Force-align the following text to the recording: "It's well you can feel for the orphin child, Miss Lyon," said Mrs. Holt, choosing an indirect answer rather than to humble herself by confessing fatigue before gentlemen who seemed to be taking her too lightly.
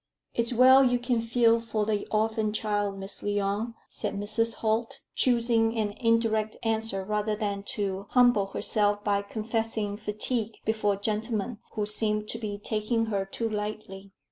"It's 0.33 0.51
well 0.51 0.83
you 0.83 0.97
can 0.97 1.21
feel 1.21 1.59
for 1.59 1.85
the 1.85 2.07
orphin 2.09 2.53
child, 2.53 2.97
Miss 2.97 3.21
Lyon," 3.21 3.75
said 3.87 4.19
Mrs. 4.19 4.55
Holt, 4.55 5.01
choosing 5.13 5.77
an 5.77 5.91
indirect 5.91 6.57
answer 6.63 7.03
rather 7.05 7.35
than 7.35 7.61
to 7.77 8.07
humble 8.09 8.47
herself 8.47 9.03
by 9.03 9.21
confessing 9.21 9.97
fatigue 9.97 10.55
before 10.65 10.95
gentlemen 10.95 11.59
who 11.73 11.85
seemed 11.85 12.27
to 12.29 12.39
be 12.39 12.57
taking 12.57 13.05
her 13.13 13.25
too 13.25 13.47
lightly. 13.47 14.11